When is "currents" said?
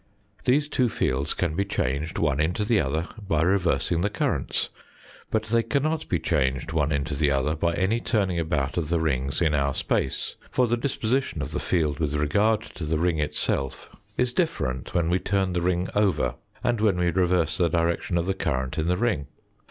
4.09-4.69